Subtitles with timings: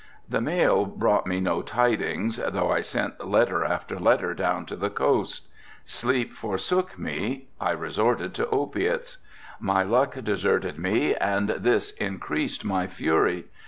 [0.27, 4.89] The mail brought me no tidings, though I sent letter after letter down to the
[4.89, 5.47] coast.
[5.85, 7.49] Sleep forsook me.
[7.59, 9.19] I resorted to opiates.
[9.59, 13.45] My luck deserted me and this increased my fury.